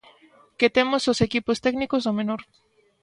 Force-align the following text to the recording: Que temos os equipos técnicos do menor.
Que 0.59 0.67
temos 0.77 1.03
os 1.11 1.19
equipos 1.27 1.61
técnicos 1.65 2.01
do 2.03 2.15
menor. 2.19 2.41